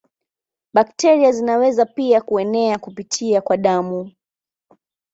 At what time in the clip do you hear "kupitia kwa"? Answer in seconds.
2.79-3.57